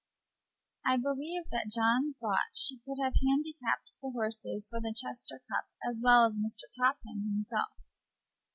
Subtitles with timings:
[0.83, 5.65] I believe that John thought she could have handicapped the horses for the Chester Cup
[5.87, 6.63] as well as Mr.
[6.75, 7.77] Topham himself.